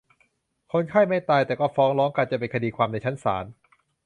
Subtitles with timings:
[0.71, 3.45] คนไข้ไม่ตาย แต่ก็ฟ้องร้องกันจนเป็นคดีความในชั้นศาล